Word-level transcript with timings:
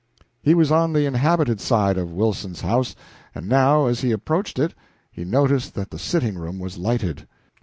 He 0.41 0.55
was 0.55 0.71
on 0.71 0.93
the 0.93 1.05
inhabited 1.05 1.61
side 1.61 1.95
of 1.95 2.11
Wilson's 2.11 2.61
house, 2.61 2.95
and 3.35 3.47
now 3.47 3.85
as 3.85 3.99
he 3.99 4.11
approached 4.11 4.57
it 4.57 4.73
he 5.11 5.23
noticed 5.23 5.75
that 5.75 5.91
the 5.91 5.99
sitting 5.99 6.39
room 6.39 6.57
was 6.57 6.79
lighted. 6.79 7.27